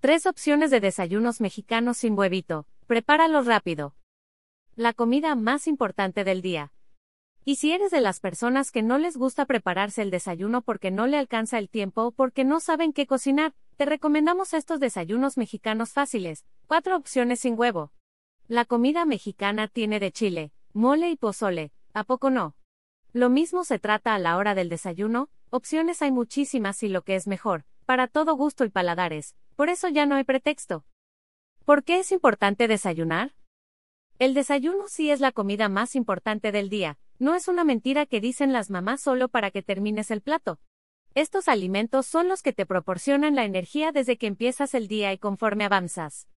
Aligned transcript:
Tres 0.00 0.26
opciones 0.26 0.70
de 0.70 0.78
desayunos 0.78 1.40
mexicanos 1.40 1.96
sin 1.96 2.16
huevito. 2.16 2.68
Prepáralos 2.86 3.46
rápido. 3.46 3.96
La 4.76 4.92
comida 4.92 5.34
más 5.34 5.66
importante 5.66 6.22
del 6.22 6.40
día. 6.40 6.72
Y 7.44 7.56
si 7.56 7.72
eres 7.72 7.90
de 7.90 8.00
las 8.00 8.20
personas 8.20 8.70
que 8.70 8.84
no 8.84 8.98
les 8.98 9.16
gusta 9.16 9.44
prepararse 9.44 10.02
el 10.02 10.12
desayuno 10.12 10.62
porque 10.62 10.92
no 10.92 11.08
le 11.08 11.18
alcanza 11.18 11.58
el 11.58 11.68
tiempo 11.68 12.04
o 12.04 12.10
porque 12.12 12.44
no 12.44 12.60
saben 12.60 12.92
qué 12.92 13.08
cocinar, 13.08 13.54
te 13.76 13.86
recomendamos 13.86 14.54
estos 14.54 14.78
desayunos 14.78 15.36
mexicanos 15.36 15.90
fáciles. 15.90 16.44
Cuatro 16.68 16.96
opciones 16.96 17.40
sin 17.40 17.58
huevo. 17.58 17.90
La 18.46 18.66
comida 18.66 19.04
mexicana 19.04 19.66
tiene 19.66 19.98
de 19.98 20.12
chile, 20.12 20.52
mole 20.74 21.10
y 21.10 21.16
pozole, 21.16 21.72
¿a 21.92 22.04
poco 22.04 22.30
no? 22.30 22.54
Lo 23.12 23.30
mismo 23.30 23.64
se 23.64 23.80
trata 23.80 24.14
a 24.14 24.20
la 24.20 24.36
hora 24.36 24.54
del 24.54 24.68
desayuno, 24.68 25.28
opciones 25.50 26.02
hay 26.02 26.12
muchísimas 26.12 26.84
y 26.84 26.88
lo 26.88 27.02
que 27.02 27.16
es 27.16 27.26
mejor, 27.26 27.64
para 27.84 28.06
todo 28.06 28.36
gusto 28.36 28.64
y 28.64 28.68
paladares, 28.68 29.34
por 29.58 29.70
eso 29.70 29.88
ya 29.88 30.06
no 30.06 30.14
hay 30.14 30.22
pretexto. 30.22 30.84
¿Por 31.64 31.82
qué 31.82 31.98
es 31.98 32.12
importante 32.12 32.68
desayunar? 32.68 33.34
El 34.20 34.32
desayuno 34.32 34.86
sí 34.86 35.10
es 35.10 35.18
la 35.18 35.32
comida 35.32 35.68
más 35.68 35.96
importante 35.96 36.52
del 36.52 36.68
día, 36.68 36.96
no 37.18 37.34
es 37.34 37.48
una 37.48 37.64
mentira 37.64 38.06
que 38.06 38.20
dicen 38.20 38.52
las 38.52 38.70
mamás 38.70 39.00
solo 39.00 39.28
para 39.28 39.50
que 39.50 39.64
termines 39.64 40.12
el 40.12 40.20
plato. 40.20 40.60
Estos 41.14 41.48
alimentos 41.48 42.06
son 42.06 42.28
los 42.28 42.40
que 42.40 42.52
te 42.52 42.66
proporcionan 42.66 43.34
la 43.34 43.46
energía 43.46 43.90
desde 43.90 44.16
que 44.16 44.28
empiezas 44.28 44.74
el 44.74 44.86
día 44.86 45.12
y 45.12 45.18
conforme 45.18 45.64
avanzas. 45.64 46.28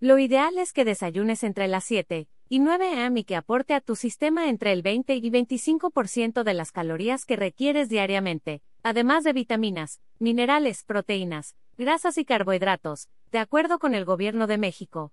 Lo 0.00 0.18
ideal 0.18 0.58
es 0.58 0.72
que 0.72 0.84
desayunes 0.84 1.44
entre 1.44 1.68
las 1.68 1.84
7 1.84 2.26
y 2.48 2.58
9 2.58 3.04
am 3.04 3.16
y 3.16 3.22
que 3.22 3.36
aporte 3.36 3.74
a 3.74 3.80
tu 3.80 3.94
sistema 3.94 4.48
entre 4.48 4.72
el 4.72 4.82
20 4.82 5.14
y 5.14 5.30
25% 5.30 6.42
de 6.42 6.54
las 6.54 6.72
calorías 6.72 7.26
que 7.26 7.36
requieres 7.36 7.88
diariamente, 7.88 8.60
además 8.82 9.24
de 9.24 9.32
vitaminas, 9.32 10.00
minerales, 10.18 10.84
proteínas, 10.84 11.56
grasas 11.76 12.18
y 12.18 12.24
carbohidratos, 12.24 13.08
de 13.32 13.38
acuerdo 13.38 13.78
con 13.78 13.94
el 13.94 14.04
Gobierno 14.04 14.46
de 14.46 14.58
México. 14.58 15.12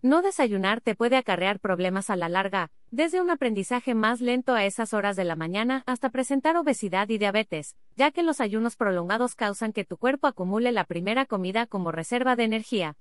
No 0.00 0.22
desayunar 0.22 0.80
te 0.80 0.94
puede 0.94 1.16
acarrear 1.16 1.58
problemas 1.58 2.08
a 2.08 2.16
la 2.16 2.28
larga, 2.28 2.70
desde 2.90 3.20
un 3.20 3.30
aprendizaje 3.30 3.94
más 3.94 4.20
lento 4.20 4.54
a 4.54 4.64
esas 4.64 4.94
horas 4.94 5.16
de 5.16 5.24
la 5.24 5.34
mañana 5.34 5.82
hasta 5.86 6.10
presentar 6.10 6.56
obesidad 6.56 7.08
y 7.08 7.18
diabetes, 7.18 7.76
ya 7.96 8.12
que 8.12 8.22
los 8.22 8.40
ayunos 8.40 8.76
prolongados 8.76 9.34
causan 9.34 9.72
que 9.72 9.84
tu 9.84 9.96
cuerpo 9.96 10.28
acumule 10.28 10.70
la 10.70 10.84
primera 10.84 11.26
comida 11.26 11.66
como 11.66 11.90
reserva 11.90 12.36
de 12.36 12.44
energía. 12.44 12.96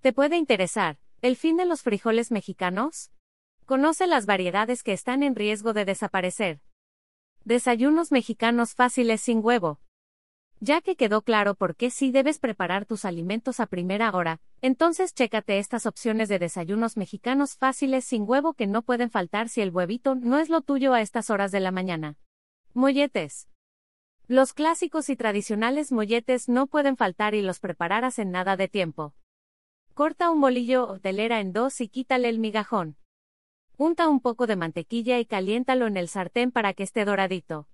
¿Te 0.00 0.12
puede 0.12 0.36
interesar 0.36 0.98
el 1.22 1.36
fin 1.36 1.56
de 1.56 1.66
los 1.66 1.82
frijoles 1.82 2.30
mexicanos? 2.30 3.10
Conoce 3.66 4.06
las 4.06 4.26
variedades 4.26 4.82
que 4.82 4.92
están 4.92 5.22
en 5.22 5.34
riesgo 5.34 5.72
de 5.72 5.84
desaparecer. 5.84 6.60
Desayunos 7.44 8.12
mexicanos 8.12 8.74
fáciles 8.74 9.20
sin 9.20 9.44
huevo. 9.44 9.80
Ya 10.60 10.80
que 10.80 10.94
quedó 10.94 11.22
claro 11.22 11.56
por 11.56 11.74
qué 11.74 11.90
sí 11.90 12.12
debes 12.12 12.38
preparar 12.38 12.86
tus 12.86 13.04
alimentos 13.04 13.58
a 13.58 13.66
primera 13.66 14.12
hora, 14.12 14.40
entonces 14.60 15.12
chécate 15.12 15.58
estas 15.58 15.86
opciones 15.86 16.28
de 16.28 16.38
desayunos 16.38 16.96
mexicanos 16.96 17.56
fáciles 17.56 18.04
sin 18.04 18.22
huevo 18.28 18.54
que 18.54 18.68
no 18.68 18.82
pueden 18.82 19.10
faltar 19.10 19.48
si 19.48 19.60
el 19.60 19.70
huevito 19.70 20.14
no 20.14 20.38
es 20.38 20.50
lo 20.50 20.60
tuyo 20.60 20.94
a 20.94 21.00
estas 21.00 21.30
horas 21.30 21.50
de 21.50 21.58
la 21.58 21.72
mañana. 21.72 22.16
Molletes. 22.74 23.48
Los 24.28 24.52
clásicos 24.52 25.08
y 25.08 25.16
tradicionales 25.16 25.90
molletes 25.90 26.48
no 26.48 26.68
pueden 26.68 26.96
faltar 26.96 27.34
y 27.34 27.42
los 27.42 27.58
prepararás 27.58 28.20
en 28.20 28.30
nada 28.30 28.56
de 28.56 28.68
tiempo. 28.68 29.14
Corta 29.94 30.30
un 30.30 30.40
bolillo 30.40 30.86
o 30.86 31.00
telera 31.00 31.40
en 31.40 31.52
dos 31.52 31.80
y 31.80 31.88
quítale 31.88 32.28
el 32.28 32.38
migajón. 32.38 32.96
Unta 33.82 34.08
un 34.08 34.20
poco 34.20 34.46
de 34.46 34.54
mantequilla 34.54 35.18
y 35.18 35.26
caliéntalo 35.26 35.88
en 35.88 35.96
el 35.96 36.06
sartén 36.06 36.52
para 36.52 36.72
que 36.72 36.84
esté 36.84 37.04
doradito. 37.04 37.66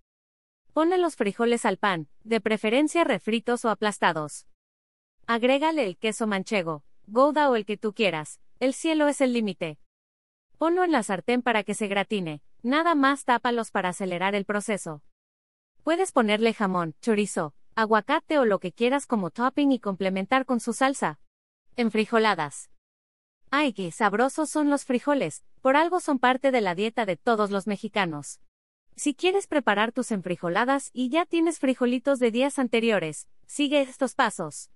Pone 0.72 0.96
los 0.96 1.16
frijoles 1.16 1.66
al 1.66 1.76
pan, 1.76 2.08
de 2.24 2.40
preferencia 2.40 3.04
refritos 3.04 3.66
o 3.66 3.68
aplastados. 3.68 4.46
Agrégale 5.26 5.84
el 5.84 5.98
queso 5.98 6.26
manchego, 6.26 6.82
gouda 7.06 7.50
o 7.50 7.56
el 7.56 7.66
que 7.66 7.76
tú 7.76 7.92
quieras, 7.92 8.40
el 8.58 8.72
cielo 8.72 9.06
es 9.08 9.20
el 9.20 9.34
límite. 9.34 9.78
Ponlo 10.56 10.82
en 10.82 10.92
la 10.92 11.02
sartén 11.02 11.42
para 11.42 11.62
que 11.62 11.74
se 11.74 11.88
gratine, 11.88 12.40
nada 12.62 12.94
más 12.94 13.26
tápalos 13.26 13.70
para 13.70 13.90
acelerar 13.90 14.34
el 14.34 14.46
proceso. 14.46 15.02
Puedes 15.82 16.12
ponerle 16.12 16.54
jamón, 16.54 16.94
chorizo, 17.02 17.52
aguacate 17.74 18.38
o 18.38 18.46
lo 18.46 18.60
que 18.60 18.72
quieras 18.72 19.04
como 19.04 19.28
topping 19.28 19.72
y 19.72 19.78
complementar 19.78 20.46
con 20.46 20.58
su 20.58 20.72
salsa. 20.72 21.20
Enfrijoladas. 21.76 22.70
Ay, 23.50 23.72
qué 23.72 23.90
sabrosos 23.90 24.50
son 24.50 24.68
los 24.68 24.84
frijoles, 24.84 25.42
por 25.62 25.76
algo 25.76 26.00
son 26.00 26.18
parte 26.18 26.50
de 26.50 26.60
la 26.60 26.74
dieta 26.74 27.06
de 27.06 27.16
todos 27.16 27.50
los 27.50 27.66
mexicanos. 27.66 28.40
Si 28.94 29.14
quieres 29.14 29.46
preparar 29.46 29.92
tus 29.92 30.10
enfrijoladas 30.12 30.90
y 30.92 31.08
ya 31.08 31.24
tienes 31.24 31.58
frijolitos 31.58 32.18
de 32.18 32.30
días 32.30 32.58
anteriores, 32.58 33.26
sigue 33.46 33.80
estos 33.80 34.14
pasos. 34.14 34.70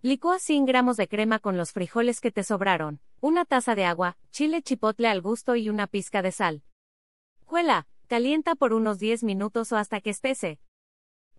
Licúa 0.00 0.38
100 0.38 0.64
gramos 0.64 0.96
de 0.96 1.08
crema 1.08 1.40
con 1.40 1.58
los 1.58 1.72
frijoles 1.72 2.22
que 2.22 2.30
te 2.30 2.42
sobraron, 2.42 3.00
una 3.20 3.44
taza 3.44 3.74
de 3.74 3.84
agua, 3.84 4.16
chile 4.30 4.62
chipotle 4.62 5.06
al 5.06 5.20
gusto 5.20 5.54
y 5.56 5.68
una 5.68 5.86
pizca 5.86 6.22
de 6.22 6.32
sal. 6.32 6.62
Cuela, 7.44 7.86
calienta 8.06 8.54
por 8.54 8.72
unos 8.72 8.98
10 8.98 9.24
minutos 9.24 9.72
o 9.72 9.76
hasta 9.76 10.00
que 10.00 10.08
espese. 10.08 10.58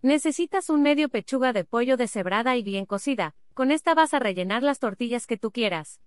Necesitas 0.00 0.70
un 0.70 0.82
medio 0.82 1.08
pechuga 1.08 1.52
de 1.52 1.64
pollo 1.64 1.96
deshebrada 1.96 2.56
y 2.56 2.62
bien 2.62 2.86
cocida, 2.86 3.34
con 3.52 3.72
esta 3.72 3.94
vas 3.94 4.14
a 4.14 4.20
rellenar 4.20 4.62
las 4.62 4.78
tortillas 4.78 5.26
que 5.26 5.36
tú 5.36 5.50
quieras. 5.50 6.00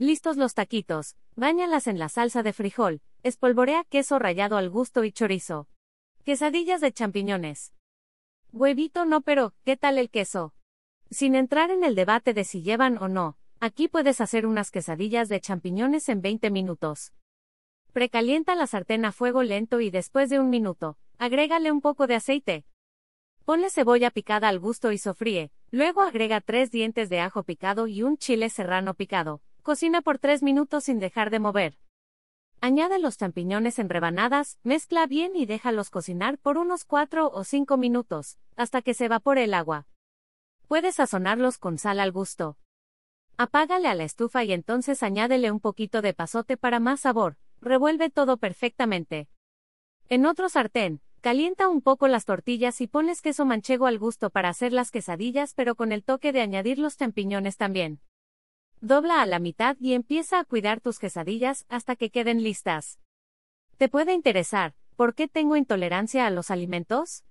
Listos 0.00 0.38
los 0.38 0.54
taquitos, 0.54 1.14
báñalas 1.36 1.86
en 1.86 1.98
la 1.98 2.08
salsa 2.08 2.42
de 2.42 2.54
frijol, 2.54 3.02
espolvorea 3.22 3.84
queso 3.84 4.18
rallado 4.18 4.56
al 4.56 4.70
gusto 4.70 5.04
y 5.04 5.12
chorizo. 5.12 5.68
Quesadillas 6.24 6.80
de 6.80 6.90
champiñones. 6.90 7.74
Huevito 8.50 9.04
no 9.04 9.20
pero, 9.20 9.52
¿qué 9.62 9.76
tal 9.76 9.98
el 9.98 10.08
queso? 10.08 10.54
Sin 11.10 11.34
entrar 11.34 11.70
en 11.70 11.84
el 11.84 11.94
debate 11.94 12.32
de 12.32 12.44
si 12.44 12.62
llevan 12.62 12.96
o 12.96 13.08
no, 13.08 13.36
aquí 13.60 13.88
puedes 13.88 14.22
hacer 14.22 14.46
unas 14.46 14.70
quesadillas 14.70 15.28
de 15.28 15.38
champiñones 15.38 16.08
en 16.08 16.22
20 16.22 16.50
minutos. 16.50 17.12
Precalienta 17.92 18.54
la 18.54 18.66
sartén 18.66 19.04
a 19.04 19.12
fuego 19.12 19.42
lento 19.42 19.82
y 19.82 19.90
después 19.90 20.30
de 20.30 20.40
un 20.40 20.48
minuto, 20.48 20.96
agrégale 21.18 21.70
un 21.70 21.82
poco 21.82 22.06
de 22.06 22.14
aceite, 22.14 22.64
Ponle 23.44 23.68
cebolla 23.68 24.10
picada 24.10 24.48
al 24.48 24.60
gusto 24.60 24.92
y 24.92 24.96
sofríe, 24.98 25.50
luego 25.70 26.00
agrega 26.00 26.40
tres 26.40 26.70
dientes 26.70 27.10
de 27.10 27.20
ajo 27.20 27.42
picado 27.42 27.86
y 27.86 28.02
un 28.02 28.16
chile 28.16 28.48
serrano 28.48 28.94
picado. 28.94 29.42
Cocina 29.70 30.02
por 30.02 30.18
tres 30.18 30.42
minutos 30.42 30.82
sin 30.82 30.98
dejar 30.98 31.30
de 31.30 31.38
mover. 31.38 31.78
Añade 32.60 32.98
los 32.98 33.16
champiñones 33.16 33.78
en 33.78 33.88
rebanadas, 33.88 34.58
mezcla 34.64 35.06
bien 35.06 35.36
y 35.36 35.46
déjalos 35.46 35.90
cocinar 35.90 36.38
por 36.38 36.58
unos 36.58 36.84
4 36.84 37.30
o 37.30 37.44
5 37.44 37.76
minutos, 37.76 38.36
hasta 38.56 38.82
que 38.82 38.94
se 38.94 39.04
evapore 39.04 39.44
el 39.44 39.54
agua. 39.54 39.86
Puedes 40.66 40.96
sazonarlos 40.96 41.56
con 41.58 41.78
sal 41.78 42.00
al 42.00 42.10
gusto. 42.10 42.58
Apágale 43.36 43.86
a 43.86 43.94
la 43.94 44.02
estufa 44.02 44.42
y 44.42 44.52
entonces 44.52 45.04
añádele 45.04 45.52
un 45.52 45.60
poquito 45.60 46.02
de 46.02 46.14
pasote 46.14 46.56
para 46.56 46.80
más 46.80 46.98
sabor. 46.98 47.36
Revuelve 47.60 48.10
todo 48.10 48.38
perfectamente. 48.38 49.28
En 50.08 50.26
otro 50.26 50.48
sartén, 50.48 51.00
Calienta 51.20 51.68
un 51.68 51.80
poco 51.80 52.08
las 52.08 52.24
tortillas 52.24 52.80
y 52.80 52.88
pones 52.88 53.22
queso 53.22 53.44
manchego 53.44 53.86
al 53.86 54.00
gusto 54.00 54.30
para 54.30 54.48
hacer 54.48 54.72
las 54.72 54.90
quesadillas 54.90 55.54
pero 55.54 55.76
con 55.76 55.92
el 55.92 56.02
toque 56.02 56.32
de 56.32 56.40
añadir 56.40 56.80
los 56.80 56.96
champiñones 56.96 57.56
también. 57.56 58.00
Dobla 58.82 59.20
a 59.20 59.26
la 59.26 59.40
mitad 59.40 59.76
y 59.78 59.92
empieza 59.92 60.38
a 60.38 60.44
cuidar 60.44 60.80
tus 60.80 60.98
quesadillas 60.98 61.66
hasta 61.68 61.96
que 61.96 62.08
queden 62.08 62.42
listas. 62.42 62.98
¿Te 63.76 63.90
puede 63.90 64.14
interesar 64.14 64.74
por 64.96 65.14
qué 65.14 65.28
tengo 65.28 65.56
intolerancia 65.56 66.26
a 66.26 66.30
los 66.30 66.50
alimentos? 66.50 67.24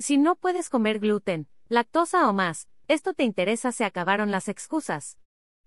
Si 0.00 0.18
no 0.18 0.34
puedes 0.34 0.68
comer 0.68 0.98
gluten, 0.98 1.46
lactosa 1.68 2.28
o 2.28 2.32
más, 2.32 2.66
esto 2.88 3.14
te 3.14 3.22
interesa 3.22 3.70
se 3.70 3.84
acabaron 3.84 4.32
las 4.32 4.48
excusas. 4.48 5.18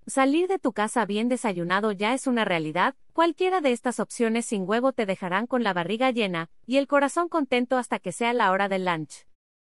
Salir 0.05 0.49
de 0.49 0.59
tu 0.59 0.73
casa 0.73 1.05
bien 1.05 1.29
desayunado 1.29 1.93
ya 1.93 2.13
es 2.13 2.27
una 2.27 2.43
realidad, 2.43 2.95
cualquiera 3.13 3.61
de 3.61 3.71
estas 3.71 4.01
opciones 4.01 4.47
sin 4.47 4.67
huevo 4.67 4.91
te 4.91 5.05
dejarán 5.05 5.47
con 5.47 5.63
la 5.63 5.71
barriga 5.71 6.11
llena 6.11 6.49
y 6.65 6.75
el 6.75 6.87
corazón 6.87 7.29
contento 7.29 7.77
hasta 7.77 7.99
que 7.99 8.11
sea 8.11 8.33
la 8.33 8.51
hora 8.51 8.67
del 8.67 8.83
lunch. 8.83 9.30